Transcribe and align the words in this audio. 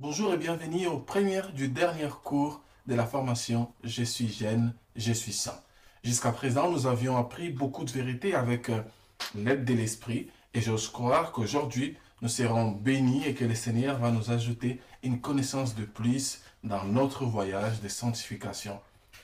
Bonjour 0.00 0.32
et 0.32 0.36
bienvenue 0.36 0.86
au 0.86 1.00
premier 1.00 1.40
du 1.54 1.66
dernier 1.66 2.06
cours 2.22 2.62
de 2.86 2.94
la 2.94 3.04
formation 3.04 3.72
Je 3.82 4.04
suis 4.04 4.28
jeune, 4.28 4.72
je 4.94 5.12
suis 5.12 5.32
saint. 5.32 5.60
Jusqu'à 6.04 6.30
présent, 6.30 6.70
nous 6.70 6.86
avions 6.86 7.16
appris 7.16 7.50
beaucoup 7.50 7.82
de 7.82 7.90
vérités 7.90 8.32
avec 8.32 8.68
euh, 8.68 8.80
l'aide 9.34 9.64
de 9.64 9.74
l'Esprit 9.74 10.28
et 10.54 10.60
j'ose 10.60 10.88
croire 10.88 11.32
qu'aujourd'hui, 11.32 11.96
nous 12.22 12.28
serons 12.28 12.70
bénis 12.70 13.24
et 13.26 13.34
que 13.34 13.44
le 13.44 13.56
Seigneur 13.56 13.98
va 13.98 14.12
nous 14.12 14.30
ajouter 14.30 14.80
une 15.02 15.20
connaissance 15.20 15.74
de 15.74 15.84
plus 15.84 16.42
dans 16.62 16.84
notre 16.84 17.24
voyage 17.24 17.80
de 17.80 17.88
sanctification. 17.88 18.78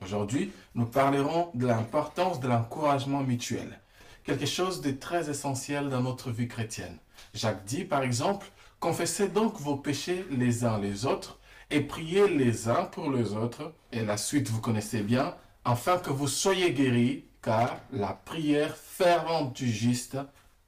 Aujourd'hui, 0.00 0.52
nous 0.76 0.86
parlerons 0.86 1.50
de 1.52 1.66
l'importance 1.66 2.38
de 2.38 2.46
l'encouragement 2.46 3.24
mutuel, 3.24 3.80
quelque 4.22 4.46
chose 4.46 4.82
de 4.82 4.92
très 4.92 5.30
essentiel 5.30 5.88
dans 5.88 6.00
notre 6.00 6.30
vie 6.30 6.46
chrétienne. 6.46 6.96
Jacques 7.34 7.64
dit 7.64 7.82
par 7.84 8.04
exemple, 8.04 8.46
confessez 8.80 9.28
donc 9.28 9.60
vos 9.60 9.76
péchés 9.76 10.24
les 10.30 10.64
uns 10.64 10.78
les 10.78 11.04
autres 11.04 11.38
et 11.70 11.82
priez 11.82 12.26
les 12.28 12.68
uns 12.68 12.84
pour 12.84 13.12
les 13.12 13.34
autres. 13.34 13.72
Et 13.92 14.02
la 14.02 14.16
suite, 14.16 14.48
vous 14.48 14.60
connaissez 14.60 15.02
bien, 15.02 15.36
afin 15.64 15.98
que 15.98 16.10
vous 16.10 16.26
soyez 16.26 16.72
guéris, 16.72 17.24
car 17.42 17.78
la 17.92 18.12
prière 18.12 18.76
fervente 18.76 19.54
du 19.54 19.70
juste 19.70 20.18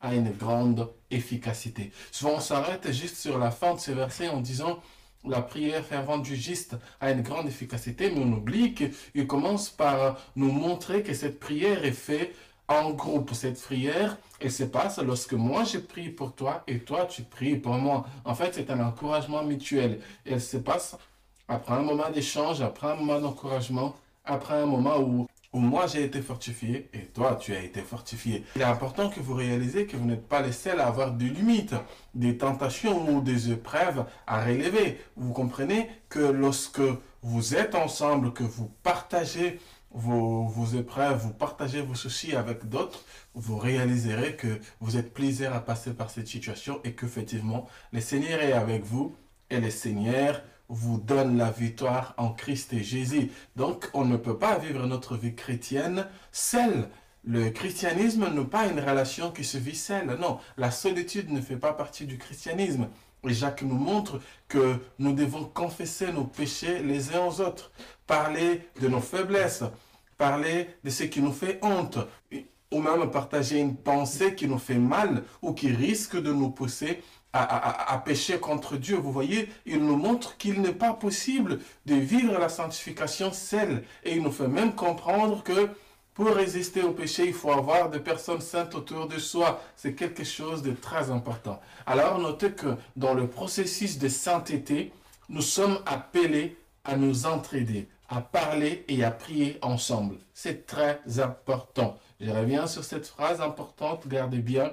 a 0.01 0.15
une 0.15 0.30
grande 0.30 0.91
efficacité. 1.11 1.91
Souvent, 2.11 2.35
on 2.37 2.41
s'arrête 2.41 2.93
juste 2.93 3.16
sur 3.16 3.38
la 3.38 3.51
fin 3.51 3.75
de 3.75 3.80
ce 3.80 3.91
verset 3.93 4.29
en 4.29 4.41
disant 4.41 4.80
la 5.24 5.41
prière 5.41 5.85
fervente 5.85 6.23
du 6.23 6.35
juste 6.35 6.77
a 7.01 7.10
une 7.13 7.23
grande 7.23 7.47
efficacité, 7.47 8.10
mais 8.10 8.21
on 8.21 8.33
oublie 8.33 8.74
qu'il 8.74 9.27
commence 9.27 9.71
par 9.71 10.19
nous 10.35 10.51
montrer 10.51 11.02
que 11.02 11.15
cette 11.15 11.38
prière 11.38 11.85
est 11.85 11.93
faite 11.93 12.35
en 12.73 12.91
groupe. 12.91 13.35
Cette 13.35 13.61
prière, 13.61 14.17
elle 14.41 14.53
se 14.53 14.65
passe 14.65 14.99
lorsque 14.99 15.35
moi 15.35 15.65
je 15.65 15.79
prie 15.79 16.09
pour 16.09 16.35
toi 16.35 16.63
et 16.67 16.80
toi 16.80 17.07
tu 17.07 17.23
pries 17.23 17.57
pour 17.57 17.75
moi. 17.75 18.07
En 18.25 18.35
fait, 18.35 18.53
c'est 18.55 18.71
un 18.71 18.80
encouragement 18.80 19.43
mutuel. 19.45 20.01
Elle 20.25 20.41
se 20.41 20.57
passe 20.57 20.97
après 21.49 21.74
un 21.74 21.83
moment 21.83 22.11
d'échange, 22.11 22.61
après 22.61 22.88
un 22.88 22.96
moment 22.96 23.21
d'encouragement, 23.21 23.95
après 24.24 24.55
un 24.55 24.66
moment 24.66 24.99
où 24.99 25.27
où 25.52 25.59
moi 25.59 25.87
j'ai 25.87 26.05
été 26.05 26.23
fortifié 26.23 26.88
et 26.95 27.07
toi 27.07 27.37
tu 27.37 27.55
as 27.55 27.63
été 27.63 27.83
fortifié. 27.83 28.45
Il 28.57 28.63
est 28.63 28.65
important 28.65 29.11
que 29.11 29.21
vous 29.21 29.35
réalisez 29.35 29.87
que 29.87 29.96
vous 29.96 30.07
n'êtes 30.07 30.27
pas 30.27 30.41
les 30.41 30.52
seuls 30.52 30.80
à 30.80 30.87
avoir 30.87 31.13
des 31.13 31.29
limites, 31.29 31.74
des 32.15 32.39
tentations 32.39 33.09
ou 33.09 33.21
des 33.21 33.52
épreuves 33.52 34.05
à 34.27 34.45
relever. 34.45 34.99
Vous 35.16 35.33
comprenez 35.33 35.91
que 36.09 36.21
lorsque 36.21 36.80
vous 37.23 37.55
êtes 37.55 37.74
ensemble, 37.74 38.33
que 38.33 38.43
vous 38.43 38.71
partagez 38.83 39.61
vos, 39.95 40.46
vos 40.46 40.76
épreuves, 40.79 41.18
vous 41.18 41.32
partagez 41.32 41.80
vos 41.82 41.95
soucis 41.95 42.35
avec 42.35 42.68
d'autres, 42.68 43.04
vous 43.35 43.59
réaliserez 43.59 44.37
que 44.37 44.60
vous 44.80 44.96
êtes 44.96 45.12
plaisir 45.12 45.54
à 45.54 45.60
passer 45.60 45.93
par 45.93 46.10
cette 46.10 46.29
situation 46.29 46.80
et 46.84 46.93
qu'effectivement, 46.93 47.68
le 47.93 48.01
Seigneur 48.01 48.40
est 48.40 48.52
avec 48.52 48.84
vous 48.84 49.15
et 49.51 49.60
le 49.60 49.71
Seigneur 49.71 50.43
vous 50.68 50.99
donne 50.99 51.37
la 51.37 51.51
victoire 51.51 52.15
en 52.16 52.30
Christ 52.30 52.73
et 52.73 52.82
Jésus. 52.82 53.30
Donc, 53.57 53.90
on 53.93 54.04
ne 54.04 54.16
peut 54.16 54.38
pas 54.38 54.59
vivre 54.59 54.87
notre 54.87 55.16
vie 55.16 55.34
chrétienne 55.34 56.06
seul. 56.30 56.88
Le 57.24 57.51
christianisme 57.51 58.29
n'est 58.34 58.45
pas 58.45 58.66
une 58.66 58.80
relation 58.80 59.30
qui 59.30 59.45
se 59.45 59.59
vit 59.59 59.77
seule. 59.77 60.16
Non, 60.18 60.38
la 60.56 60.71
solitude 60.71 61.30
ne 61.30 61.40
fait 61.40 61.56
pas 61.56 61.74
partie 61.74 62.06
du 62.06 62.18
christianisme. 62.18 62.88
Et 63.28 63.34
Jacques 63.34 63.62
nous 63.62 63.76
montre 63.76 64.20
que 64.48 64.76
nous 64.98 65.12
devons 65.12 65.44
confesser 65.44 66.10
nos 66.12 66.25
péchés 66.25 66.82
les 66.82 67.15
uns 67.15 67.26
aux 67.26 67.41
autres, 67.41 67.70
parler 68.06 68.69
de 68.81 68.88
nos 68.88 69.00
faiblesses, 69.00 69.62
parler 70.19 70.69
de 70.82 70.91
ce 70.91 71.04
qui 71.04 71.22
nous 71.22 71.32
fait 71.32 71.60
honte, 71.62 71.98
ou 72.72 72.81
même 72.81 73.10
partager 73.10 73.60
une 73.60 73.76
pensée 73.76 74.34
qui 74.34 74.48
nous 74.48 74.59
fait 74.59 74.78
mal 74.78 75.22
ou 75.41 75.53
qui 75.53 75.69
risque 75.69 76.20
de 76.20 76.32
nous 76.32 76.50
pousser 76.50 77.03
à, 77.32 78.03
pécher 78.04 78.38
contre 78.38 78.76
Dieu. 78.76 78.97
Vous 78.97 79.12
voyez, 79.12 79.48
il 79.66 79.78
nous 79.78 79.97
montre 79.97 80.37
qu'il 80.37 80.60
n'est 80.60 80.72
pas 80.72 80.93
possible 80.93 81.60
de 81.87 81.94
vivre 81.94 82.38
la 82.38 82.48
sanctification 82.48 83.32
seule. 83.32 83.84
Et 84.04 84.16
il 84.16 84.22
nous 84.22 84.32
fait 84.32 84.48
même 84.48 84.75
comprendre 84.75 85.43
que 85.43 85.71
pour 86.15 86.27
résister 86.27 86.83
au 86.83 86.93
péché, 86.93 87.27
il 87.27 87.33
faut 87.33 87.53
avoir 87.53 87.89
des 87.91 88.00
personnes 88.00 88.41
saintes 88.41 88.75
autour 88.75 89.09
de 89.09 89.19
soi. 89.19 89.62
C'est 89.77 89.95
quelque 89.95 90.25
chose 90.25 90.62
de 90.62 90.73
très 90.73 91.11
important. 91.11 91.61
Alors, 91.87 92.19
notez 92.19 92.53
que 92.53 92.77
dans 92.97 93.15
le 93.15 93.27
processus 93.27 93.99
de 93.99 94.09
sainteté, 94.09 94.93
nous 95.28 95.43
sommes 95.43 95.78
appelés 95.87 96.56
à 96.84 96.97
nous 96.97 97.27
entraider, 97.27 97.89
à 98.09 98.21
parler 98.21 98.84
et 98.89 99.05
à 99.05 99.11
prier 99.11 99.59
ensemble. 99.62 100.17
C'est 100.34 100.67
très 100.67 101.00
important. 101.19 101.99
Je 102.21 102.31
reviens 102.31 102.67
sur 102.67 102.84
cette 102.84 103.06
phrase 103.06 103.41
importante, 103.41 104.06
gardez 104.06 104.39
bien 104.39 104.71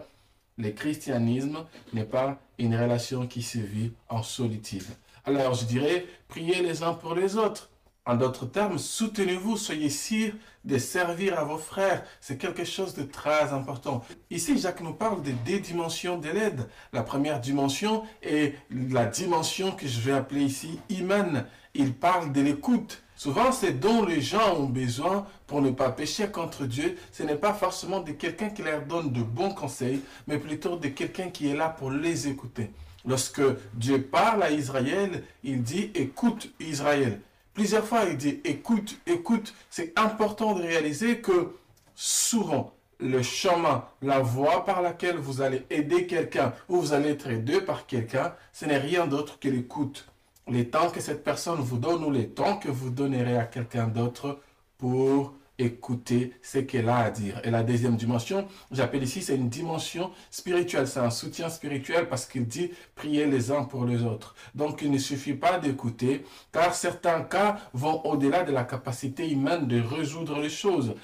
le 0.60 0.72
christianisme 0.72 1.66
n'est 1.94 2.04
pas 2.04 2.38
une 2.58 2.76
relation 2.76 3.26
qui 3.26 3.42
se 3.42 3.58
vit 3.58 3.94
en 4.10 4.22
solitude. 4.22 4.84
Alors 5.26 5.54
je 5.54 5.66
dirais, 5.66 6.06
priez 6.28 6.62
les 6.62 6.84
uns 6.84 6.94
pour 6.94 7.16
les 7.16 7.38
autres. 7.38 7.70
En 8.10 8.16
d'autres 8.16 8.48
termes, 8.48 8.80
soutenez-vous, 8.80 9.56
soyez 9.56 9.92
sûrs 9.92 10.34
de 10.66 10.80
servir 10.80 11.38
à 11.38 11.44
vos 11.44 11.60
frères. 11.60 12.04
C'est 12.22 12.40
quelque 12.40 12.66
chose 12.66 12.96
de 12.96 13.04
très 13.04 13.54
important. 13.54 14.04
Ici, 14.32 14.58
Jacques 14.58 14.82
nous 14.82 14.96
parle 14.96 15.22
de 15.22 15.30
deux 15.46 15.60
dimensions 15.60 16.18
de 16.18 16.28
l'aide. 16.28 16.68
La 16.92 17.04
première 17.04 17.40
dimension 17.40 18.02
est 18.24 18.56
la 18.72 19.06
dimension 19.06 19.74
que 19.74 19.88
je 19.88 20.00
vais 20.00 20.14
appeler 20.14 20.42
ici 20.42 20.80
humaine. 20.90 21.46
Il 21.76 21.94
parle 21.94 22.32
de 22.32 22.42
l'écoute. 22.42 23.04
Souvent, 23.16 23.52
c'est 23.52 23.80
dont 23.80 24.04
les 24.04 24.22
gens 24.22 24.56
ont 24.56 24.70
besoin 24.70 25.28
pour 25.46 25.62
ne 25.62 25.70
pas 25.70 25.92
pécher 25.92 26.32
contre 26.32 26.66
Dieu. 26.66 26.98
Ce 27.12 27.22
n'est 27.22 27.36
pas 27.36 27.54
forcément 27.54 28.00
de 28.00 28.14
quelqu'un 28.14 28.50
qui 28.50 28.64
leur 28.64 28.88
donne 28.88 29.14
de 29.14 29.22
bons 29.22 29.54
conseils, 29.54 30.02
mais 30.26 30.40
plutôt 30.40 30.78
de 30.78 30.88
quelqu'un 30.88 31.30
qui 31.30 31.48
est 31.48 31.56
là 31.56 31.70
pour 31.70 31.92
les 31.92 32.28
écouter. 32.28 32.72
Lorsque 33.06 33.44
Dieu 33.76 34.02
parle 34.02 34.42
à 34.42 34.50
Israël, 34.50 35.24
il 35.44 35.62
dit, 35.62 35.92
écoute 35.94 36.52
Israël. 36.60 37.22
Plusieurs 37.60 37.86
fois, 37.86 38.06
il 38.06 38.16
dit, 38.16 38.40
écoute, 38.46 38.98
écoute. 39.06 39.54
C'est 39.70 39.92
important 40.00 40.54
de 40.54 40.62
réaliser 40.62 41.20
que 41.20 41.50
souvent, 41.94 42.74
le 43.02 43.22
chemin, 43.22 43.84
la 44.02 44.20
voie 44.20 44.64
par 44.64 44.82
laquelle 44.82 45.18
vous 45.18 45.42
allez 45.42 45.66
aider 45.70 46.08
quelqu'un 46.08 46.54
ou 46.70 46.80
vous 46.80 46.94
allez 46.94 47.10
être 47.10 47.28
aidé 47.28 47.60
par 47.60 47.86
quelqu'un, 47.86 48.34
ce 48.54 48.64
n'est 48.64 48.78
rien 48.78 49.08
d'autre 49.08 49.40
que 49.40 49.50
l'écoute 49.50 50.08
les 50.48 50.70
temps 50.70 50.90
que 50.90 51.02
cette 51.02 51.26
personne 51.26 51.60
vous 51.60 51.78
donne 51.78 52.02
ou 52.06 52.12
les 52.12 52.30
temps 52.30 52.56
que 52.58 52.70
vous 52.70 52.92
donnerez 52.92 53.38
à 53.38 53.44
quelqu'un 53.44 53.88
d'autre 53.88 54.40
pour 54.78 55.34
écouter 55.60 56.34
ce 56.42 56.58
qu'elle 56.58 56.90
a 56.90 56.98
à 56.98 57.12
dire. 57.12 57.40
Et 57.44 57.52
la 57.52 57.62
deuxième 57.62 57.96
dimension, 57.96 58.48
j'appelle 58.72 59.04
ici, 59.04 59.22
c'est 59.22 59.36
une 59.36 59.50
dimension 59.50 60.12
spirituelle. 60.32 60.88
C'est 60.88 61.00
un 61.00 61.12
soutien 61.12 61.50
spirituel 61.50 62.08
parce 62.08 62.26
qu'il 62.26 62.48
dit 62.48 62.72
prier 62.96 63.28
les 63.28 63.52
uns 63.52 63.66
pour 63.66 63.86
les 63.86 64.04
autres. 64.04 64.34
Donc, 64.56 64.82
il 64.82 64.90
ne 64.90 64.98
suffit 64.98 65.34
pas 65.34 65.60
d'écouter, 65.60 66.26
car 66.52 66.74
certains 66.74 67.22
cas 67.22 67.58
vont 67.74 68.02
au-delà 68.06 68.44
de 68.44 68.52
la 68.52 68.64
capacité 68.64 69.30
humaine 69.30 69.68
de 69.68 69.80
résoudre 69.80 70.40
les 70.40 70.50
choses. 70.50 70.96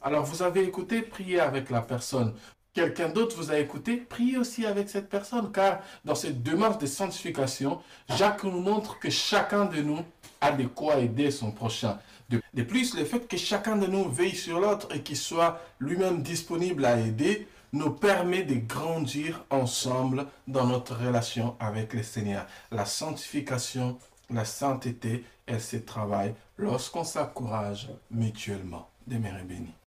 Alors, 0.00 0.24
vous 0.24 0.42
avez 0.42 0.62
écouté, 0.62 1.02
prier 1.02 1.40
avec 1.40 1.68
la 1.68 1.82
personne 1.82 2.32
quelqu'un 2.76 3.08
d'autre 3.08 3.36
vous 3.36 3.50
a 3.50 3.58
écouté, 3.58 3.96
priez 3.96 4.36
aussi 4.36 4.66
avec 4.66 4.90
cette 4.90 5.08
personne, 5.08 5.50
car 5.50 5.80
dans 6.04 6.14
cette 6.14 6.42
démarche 6.42 6.76
de 6.76 6.86
sanctification, 6.86 7.80
Jacques 8.10 8.44
nous 8.44 8.60
montre 8.60 8.98
que 8.98 9.08
chacun 9.08 9.64
de 9.64 9.80
nous 9.80 10.00
a 10.42 10.52
de 10.52 10.66
quoi 10.66 10.98
aider 10.98 11.30
son 11.30 11.50
prochain. 11.50 11.98
De, 12.28 12.62
plus, 12.62 12.96
le 12.96 13.04
fait 13.04 13.28
que 13.28 13.36
chacun 13.36 13.76
de 13.76 13.86
nous 13.86 14.08
veille 14.10 14.34
sur 14.34 14.58
l'autre 14.58 14.88
et 14.94 15.02
qu'il 15.02 15.16
soit 15.16 15.60
lui-même 15.78 16.22
disponible 16.22 16.84
à 16.84 16.98
aider, 16.98 17.46
nous 17.72 17.90
permet 17.90 18.42
de 18.42 18.54
grandir 18.54 19.44
ensemble 19.50 20.26
dans 20.48 20.66
notre 20.66 20.96
relation 20.96 21.56
avec 21.60 21.94
le 21.94 22.02
Seigneur. 22.02 22.46
La 22.70 22.84
sanctification, 22.84 23.98
la 24.30 24.44
sainteté, 24.44 25.24
elle 25.46 25.60
se 25.60 25.76
travaille 25.76 26.34
lorsqu'on 26.58 27.04
s'encourage 27.04 27.88
mutuellement. 28.10 28.88
Demeurez 29.06 29.44
bénis. 29.44 29.76